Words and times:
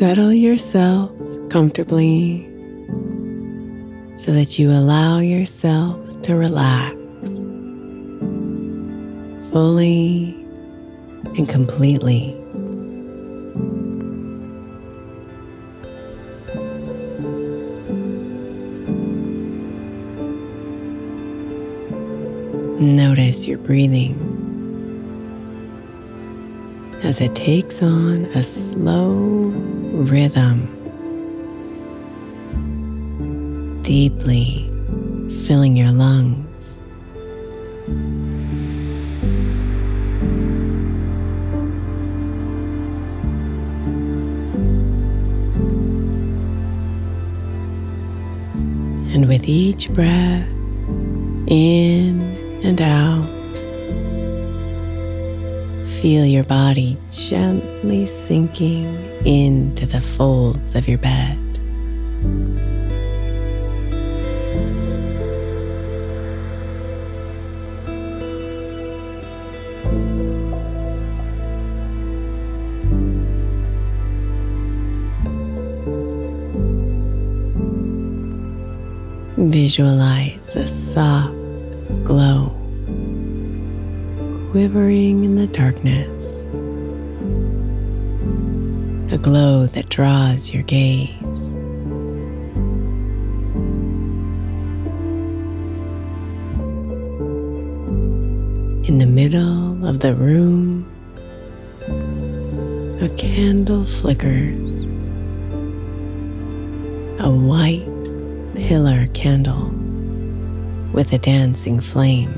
Settle 0.00 0.32
yourself 0.32 1.10
comfortably 1.50 2.48
so 4.16 4.32
that 4.32 4.58
you 4.58 4.70
allow 4.70 5.18
yourself 5.18 6.22
to 6.22 6.36
relax 6.36 6.96
fully 9.52 10.34
and 11.36 11.46
completely. 11.46 12.32
Notice 22.80 23.46
your 23.46 23.58
breathing 23.58 24.16
as 27.02 27.20
it 27.20 27.34
takes 27.34 27.82
on 27.82 28.24
a 28.34 28.42
slow 28.42 29.69
rhythm, 29.92 30.66
deeply 33.82 34.70
filling 35.46 35.76
your 35.76 35.90
lungs. 35.90 36.82
And 49.12 49.28
with 49.28 49.48
each 49.48 49.90
breath 49.90 50.48
in 51.48 52.20
and 52.62 52.80
out, 52.80 53.39
Feel 55.98 56.24
your 56.24 56.44
body 56.44 56.96
gently 57.10 58.06
sinking 58.06 58.94
into 59.26 59.84
the 59.84 60.00
folds 60.00 60.74
of 60.74 60.88
your 60.88 60.96
bed. 60.96 61.36
Visualize 79.36 80.56
a 80.56 80.66
soft 80.66 81.39
quivering 84.50 85.24
in 85.24 85.36
the 85.36 85.46
darkness. 85.46 86.42
A 89.14 89.18
glow 89.18 89.66
that 89.66 89.88
draws 89.88 90.52
your 90.52 90.64
gaze. 90.64 91.52
In 98.88 98.98
the 98.98 99.06
middle 99.06 99.86
of 99.86 100.00
the 100.00 100.16
room, 100.16 100.84
a 103.00 103.08
candle 103.10 103.84
flickers. 103.84 104.86
A 107.20 107.30
white 107.30 107.86
pillar 108.56 109.06
candle 109.14 109.70
with 110.92 111.12
a 111.12 111.18
dancing 111.18 111.78
flame. 111.78 112.34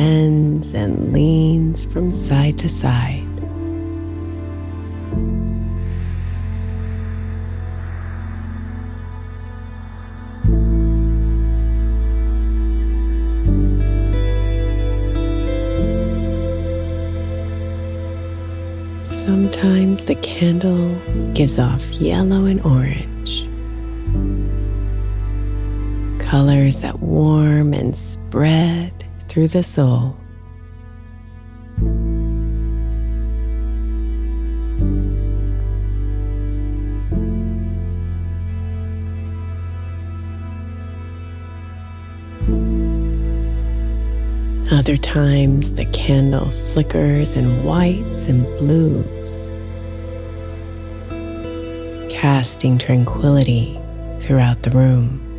Bends 0.00 0.72
and 0.72 1.12
leans 1.12 1.84
from 1.84 2.10
side 2.10 2.56
to 2.56 2.70
side. 2.70 3.26
Sometimes 19.04 20.06
the 20.06 20.14
candle 20.22 20.94
gives 21.34 21.58
off 21.58 21.92
yellow 22.00 22.46
and 22.46 22.60
orange, 22.62 23.32
colors 26.18 26.80
that 26.80 27.00
warm 27.00 27.74
and 27.74 27.94
spread 27.94 28.99
through 29.30 29.46
the 29.46 29.62
soul. 29.62 30.16
Other 44.72 44.96
times 44.96 45.74
the 45.74 45.84
candle 45.92 46.50
flickers 46.50 47.36
in 47.36 47.62
whites 47.62 48.26
and 48.26 48.44
blues, 48.58 49.52
casting 52.12 52.78
tranquility 52.78 53.78
throughout 54.18 54.64
the 54.64 54.70
room. 54.70 55.29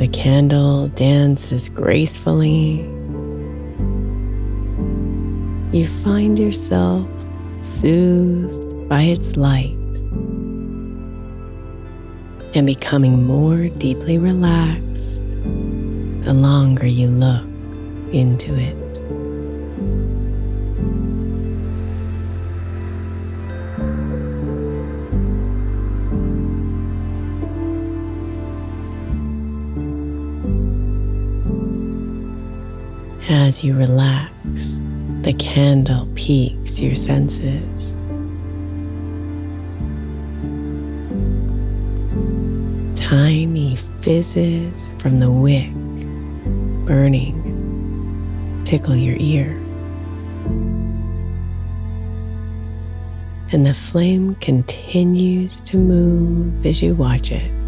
The 0.00 0.08
candle 0.08 0.88
dances 0.88 1.68
gracefully, 1.68 2.80
you 5.72 5.86
find 5.86 6.38
yourself 6.38 7.06
soothed 7.60 8.88
by 8.88 9.02
its 9.02 9.36
light 9.36 9.76
and 12.54 12.64
becoming 12.64 13.22
more 13.24 13.68
deeply 13.68 14.16
relaxed 14.16 15.18
the 16.24 16.32
longer 16.32 16.86
you 16.86 17.06
look 17.06 17.44
into 18.10 18.54
it. 18.58 18.79
As 33.32 33.62
you 33.62 33.76
relax, 33.76 34.80
the 35.22 35.32
candle 35.38 36.08
piques 36.16 36.80
your 36.80 36.96
senses. 36.96 37.94
Tiny 43.00 43.76
fizzes 43.76 44.88
from 44.98 45.20
the 45.20 45.30
wick 45.30 45.72
burning 46.86 48.64
tickle 48.64 48.96
your 48.96 49.16
ear. 49.20 49.56
And 53.52 53.64
the 53.64 53.74
flame 53.74 54.34
continues 54.40 55.60
to 55.62 55.76
move 55.76 56.66
as 56.66 56.82
you 56.82 56.96
watch 56.96 57.30
it. 57.30 57.59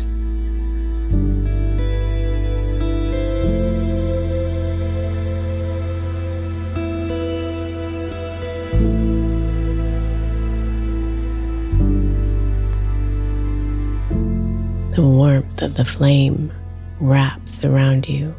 The 14.92 15.02
warmth 15.02 15.62
of 15.62 15.74
the 15.74 15.86
flame 15.86 16.52
wraps 17.00 17.64
around 17.64 18.06
you 18.06 18.34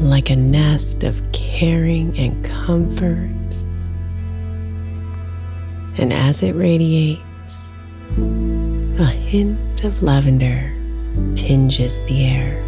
like 0.00 0.30
a 0.30 0.36
nest 0.36 1.04
of 1.04 1.22
caring 1.32 2.16
and 2.18 2.42
comfort. 2.42 3.30
And 5.98 6.10
as 6.10 6.42
it 6.42 6.52
radiates, 6.52 7.72
a 8.98 9.04
hint 9.04 9.84
of 9.84 10.02
lavender 10.02 10.74
tinges 11.34 12.02
the 12.04 12.24
air. 12.24 12.62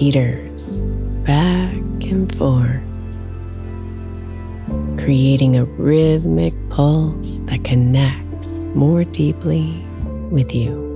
Teeters 0.00 0.80
back 1.26 1.74
and 2.04 2.34
forth, 2.34 2.80
creating 4.96 5.58
a 5.58 5.64
rhythmic 5.76 6.54
pulse 6.70 7.40
that 7.40 7.62
connects 7.64 8.64
more 8.74 9.04
deeply 9.04 9.84
with 10.30 10.54
you. 10.54 10.88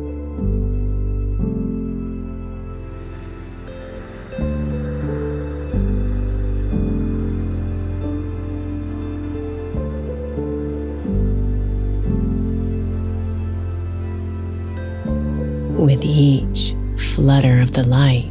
With 15.76 16.02
each 16.02 16.74
flutter 16.96 17.60
of 17.60 17.72
the 17.72 17.84
light, 17.84 18.30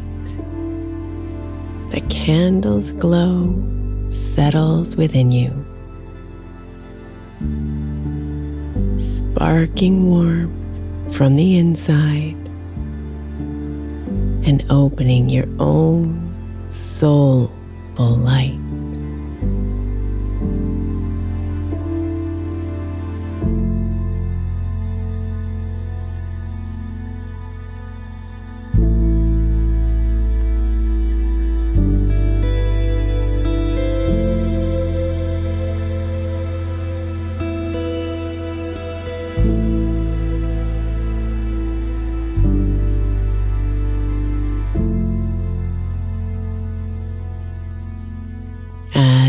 the 1.94 2.02
candle's 2.10 2.92
glow 2.92 3.54
settles 4.08 4.96
within 4.96 5.32
you, 5.32 5.54
sparking 8.98 10.10
warmth 10.10 11.16
from 11.16 11.36
the 11.36 11.56
inside 11.60 12.36
and 14.48 14.66
opening 14.72 15.30
your 15.30 15.46
own 15.60 16.34
soulful 16.70 18.18
light. 18.18 18.63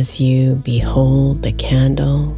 As 0.05 0.21
you 0.21 0.55
behold 0.57 1.41
the 1.41 1.53
candle, 1.53 2.37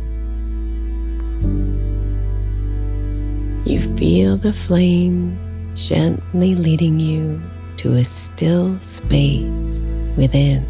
you 3.64 3.80
feel 3.96 4.36
the 4.36 4.52
flame 4.52 5.36
gently 5.74 6.54
leading 6.54 7.00
you 7.00 7.42
to 7.76 7.94
a 7.94 8.04
still 8.04 8.78
space 8.78 9.82
within. 10.16 10.62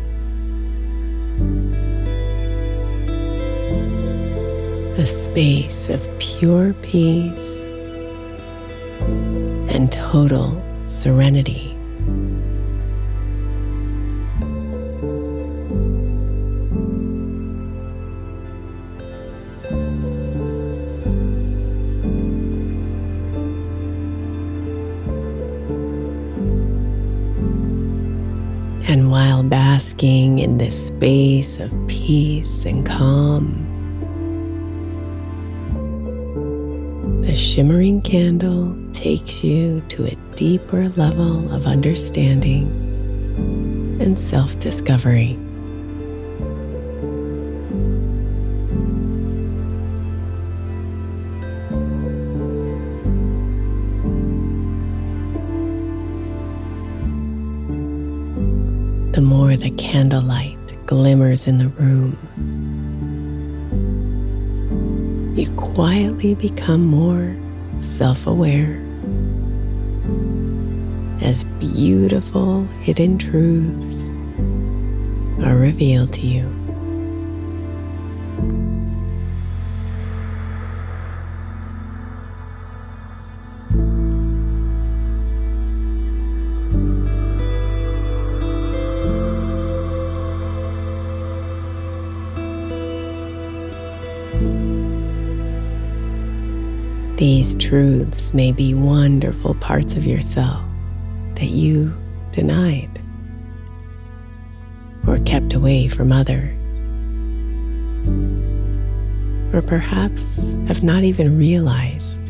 A 4.96 5.04
space 5.04 5.90
of 5.90 6.08
pure 6.18 6.72
peace 6.80 7.52
and 9.68 9.92
total 9.92 10.62
serenity. 10.82 11.75
And 28.88 29.10
while 29.10 29.42
basking 29.42 30.38
in 30.38 30.58
this 30.58 30.86
space 30.86 31.58
of 31.58 31.74
peace 31.88 32.64
and 32.64 32.86
calm, 32.86 33.64
the 37.22 37.34
shimmering 37.34 38.00
candle 38.00 38.76
takes 38.92 39.42
you 39.42 39.82
to 39.88 40.04
a 40.06 40.14
deeper 40.36 40.88
level 40.90 41.52
of 41.52 41.66
understanding 41.66 42.68
and 44.00 44.16
self 44.16 44.56
discovery. 44.60 45.36
Candlelight 59.96 60.76
glimmers 60.84 61.46
in 61.46 61.56
the 61.56 61.68
room. 61.68 62.18
You 65.34 65.50
quietly 65.52 66.34
become 66.34 66.84
more 66.84 67.34
self 67.78 68.26
aware 68.26 68.76
as 71.22 71.44
beautiful 71.58 72.64
hidden 72.82 73.16
truths 73.16 74.10
are 75.42 75.56
revealed 75.56 76.12
to 76.12 76.26
you. 76.26 76.65
Truths 97.58 98.32
may 98.34 98.52
be 98.52 98.74
wonderful 98.74 99.54
parts 99.54 99.96
of 99.96 100.06
yourself 100.06 100.62
that 101.34 101.48
you 101.48 101.92
denied 102.30 103.00
or 105.06 105.18
kept 105.20 105.54
away 105.54 105.88
from 105.88 106.12
others, 106.12 106.88
or 109.54 109.62
perhaps 109.62 110.54
have 110.66 110.82
not 110.82 111.04
even 111.04 111.38
realized. 111.38 112.20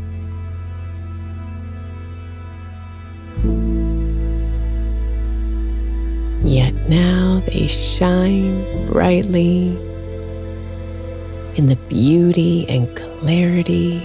Yet 6.46 6.74
now 6.88 7.42
they 7.46 7.66
shine 7.66 8.86
brightly 8.86 9.68
in 11.56 11.66
the 11.66 11.78
beauty 11.88 12.68
and 12.68 12.94
clarity 12.96 14.02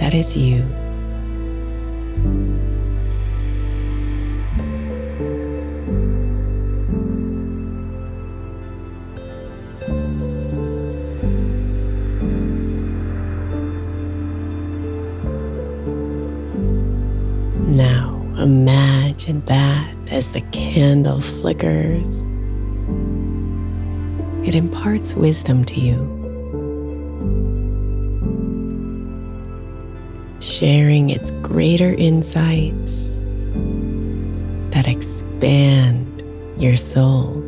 that 0.00 0.14
is 0.14 0.34
you. 0.34 0.64
Now 17.68 18.16
imagine 18.38 19.42
that 19.44 19.94
as 20.10 20.32
the 20.32 20.40
candle 20.50 21.20
flickers, 21.20 22.24
it 24.48 24.54
imparts 24.54 25.14
wisdom 25.14 25.66
to 25.66 25.78
you. 25.78 26.19
Sharing 30.60 31.08
its 31.08 31.30
greater 31.40 31.94
insights 31.94 33.14
that 34.72 34.86
expand 34.86 36.22
your 36.58 36.76
soul. 36.76 37.39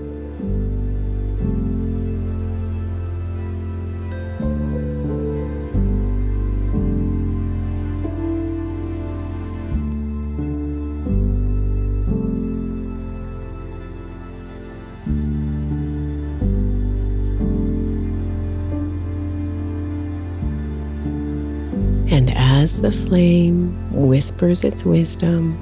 The 22.83 22.91
flame 22.91 23.73
whispers 23.93 24.65
its 24.65 24.85
wisdom, 24.85 25.57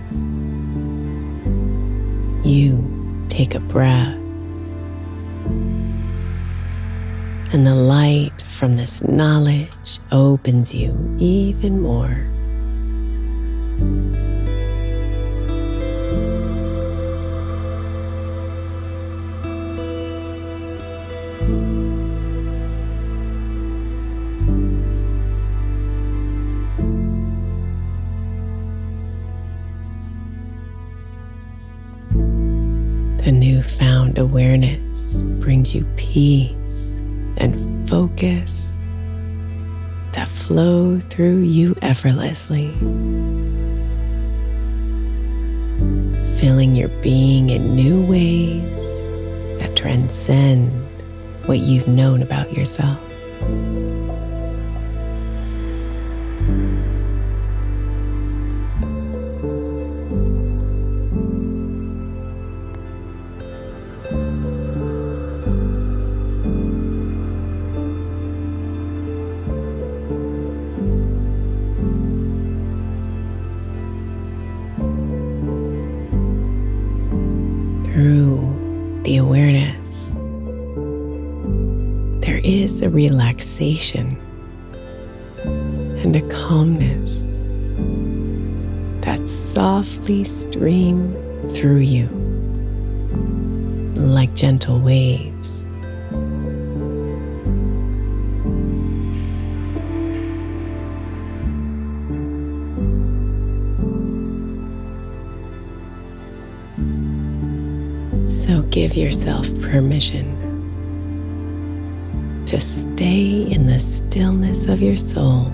you 2.43 3.27
take 3.29 3.55
a 3.55 3.61
breath. 3.61 4.17
And 7.53 7.67
the 7.67 7.75
light 7.75 8.41
from 8.41 8.77
this 8.77 9.03
knowledge 9.03 10.01
opens 10.11 10.73
you 10.73 11.15
even 11.19 11.83
more. 11.83 12.30
Awareness 34.51 35.23
brings 35.39 35.73
you 35.77 35.85
peace 35.95 36.89
and 37.37 37.89
focus 37.89 38.77
that 40.11 40.29
flow 40.29 40.99
through 40.99 41.39
you 41.43 41.77
effortlessly, 41.83 42.73
filling 46.37 46.75
your 46.75 46.89
being 47.01 47.51
in 47.51 47.77
new 47.77 48.05
ways 48.05 48.81
that 49.61 49.77
transcend 49.77 50.73
what 51.47 51.59
you've 51.59 51.87
known 51.87 52.21
about 52.21 52.53
yourself. 52.53 52.99
that 89.21 89.29
softly 89.29 90.25
stream 90.25 91.15
through 91.51 91.79
you 91.79 92.09
like 93.95 94.35
gentle 94.35 94.81
waves. 94.81 95.67
So 108.25 108.63
give 108.71 108.95
yourself 108.95 109.47
permission 109.61 110.37
to 112.47 112.59
stay 112.59 113.43
in 113.43 113.67
the 113.67 113.79
stillness 113.79 114.67
of 114.67 114.81
your 114.81 114.97
soul. 114.97 115.53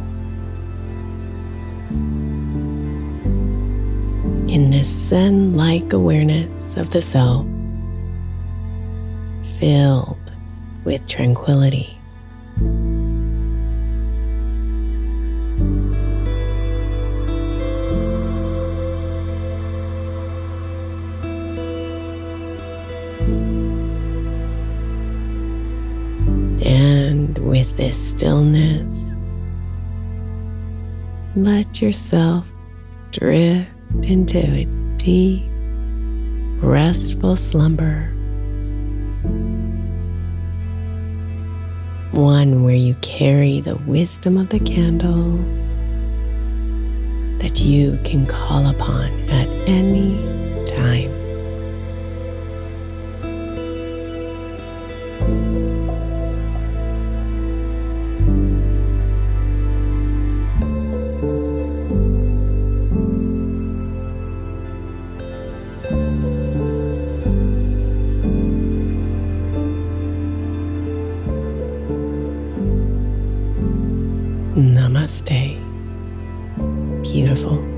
Zen 5.09 5.57
like 5.57 5.93
awareness 5.93 6.77
of 6.77 6.91
the 6.91 7.01
self, 7.01 7.47
filled 9.61 10.33
with 10.83 11.07
tranquility. 11.07 11.97
And 26.65 27.39
with 27.39 27.77
this 27.77 27.97
stillness, 28.11 29.13
let 31.37 31.81
yourself 31.81 32.45
drift 33.13 33.71
into 34.05 34.39
a 34.39 34.76
deep, 35.07 35.45
restful 36.61 37.37
slumber. 37.37 38.13
One 42.11 42.65
where 42.65 42.75
you 42.75 42.97
carry 43.03 43.61
the 43.61 43.77
wisdom 43.77 44.37
of 44.37 44.49
the 44.49 44.59
candle 44.59 45.37
that 47.39 47.61
you 47.61 48.01
can 48.03 48.27
call 48.27 48.67
upon 48.67 49.13
at 49.31 49.47
any 49.69 50.65
time. 50.65 51.16
Namaste. 74.57 75.61
Beautiful. 77.03 77.76